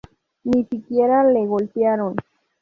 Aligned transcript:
Ni 0.45 0.63
siquiera 0.65 1.19
le 1.33 1.45
golpearon. 1.53 2.15